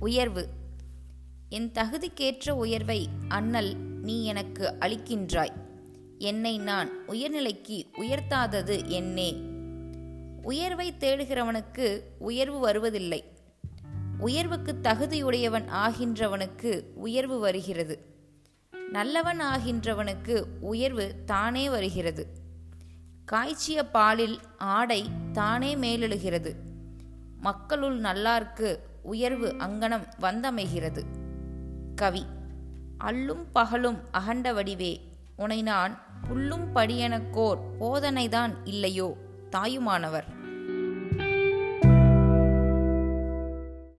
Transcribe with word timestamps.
உயர்வு. 0.00 0.48
என் 1.48 1.72
தகுதிக்கேற்ற 1.72 2.50
உயர்வை 2.50 3.08
அண்ணல் 3.28 3.76
நீ 3.76 4.24
எனக்கு 4.24 4.76
அளிக்கின்றாய். 4.80 5.56
என்னை 6.18 6.58
நான் 6.58 6.90
உயர்நிலைக்கு 7.08 7.84
உயர்த்தாதது 7.98 8.86
என்னே. 8.86 9.36
உயர்வை 10.42 10.92
தேடுகிறவனுக்கு 10.92 12.00
உயர்வு 12.18 12.58
வருவதில்லை. 12.58 13.24
உயர்வுக்கு 14.18 14.74
தகுதியுடையவன் 14.82 15.64
ஆகின்றவனுக்கு 15.68 16.84
உயர்வு 16.94 17.38
வருகிறது. 17.38 17.98
நல்லவன் 18.90 19.40
ஆகின்றவனுக்கு 19.40 20.44
உயர்வு 20.60 21.14
தானே 21.26 21.70
வருகிறது. 21.70 22.26
காய்ச்சிய 23.24 23.86
பாலில் 23.86 24.38
ஆடை 24.58 25.04
தானே 25.32 25.74
மேலெழுகிறது. 25.74 26.54
மக்களுள் 27.40 28.00
நல்லார்க்கு 28.00 28.78
உயர்வு 29.02 29.54
அங்கனம் 29.58 30.06
வந்தமைகிறது. 30.20 31.02
கவி 31.96 32.26
அல்லும் 32.98 33.46
பகலும் 33.52 33.98
அகண்ட 34.10 34.52
வடிவே 34.52 35.00
உனை 35.38 35.62
நான் 35.62 35.98
புல்லும் 36.28 36.66
படியெனக்கோர் 36.74 37.58
போதனைதான் 37.80 38.54
இல்லையோ 38.64 39.16
தாயுமானவர். 39.50 40.24